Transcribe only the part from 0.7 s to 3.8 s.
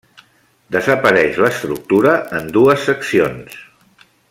Desapareix l'estructura en dues seccions.